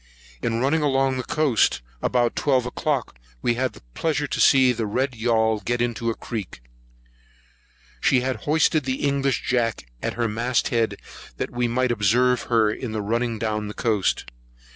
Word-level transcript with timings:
In 0.41 0.59
running 0.59 0.81
along 0.81 1.17
the 1.17 1.23
coast, 1.23 1.83
about 2.01 2.35
twelve 2.35 2.65
o'clock, 2.65 3.19
we 3.43 3.53
had 3.53 3.73
the 3.73 3.83
pleasure 3.93 4.25
to 4.25 4.39
see 4.39 4.71
the 4.73 4.87
red 4.87 5.11
yaul 5.11 5.59
get 5.63 5.79
into 5.79 6.09
a 6.09 6.15
creek. 6.15 6.61
She 8.01 8.21
had 8.21 8.37
hoisted 8.47 8.87
an 8.89 8.95
English 8.95 9.43
jack 9.45 9.85
at 10.01 10.15
her 10.15 10.27
mast 10.27 10.69
head, 10.69 10.97
that 11.37 11.51
we 11.51 11.67
might 11.67 11.91
observe 11.91 12.45
her 12.49 12.71
in 12.71 12.97
running 12.97 13.37
down 13.37 13.67
the 13.67 13.75
coast. 13.75 14.25